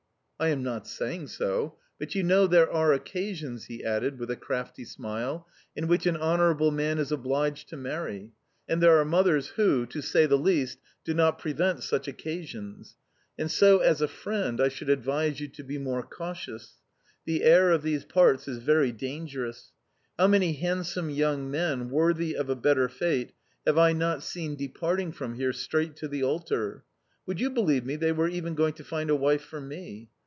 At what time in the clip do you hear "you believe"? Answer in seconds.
27.39-27.85